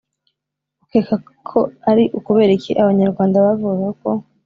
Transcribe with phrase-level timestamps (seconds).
[0.83, 1.15] Ukeka
[1.49, 4.09] ko ari ukubera iki Abanyarwnda bavugaga ko